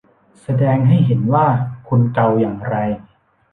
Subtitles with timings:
[0.41, 1.47] แสดงให้เห็นว่า
[1.87, 2.75] คุณเกาอย่างไร